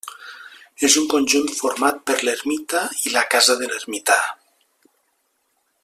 [0.87, 4.19] És un conjunt format per l'ermita i la casa de l'ermità.